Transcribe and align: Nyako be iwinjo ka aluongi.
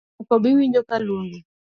Nyako 0.17 0.33
be 0.41 0.47
iwinjo 0.51 0.81
ka 0.87 0.95
aluongi. 0.99 1.39